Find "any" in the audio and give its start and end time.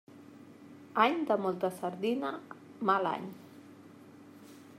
1.03-1.19, 3.13-3.31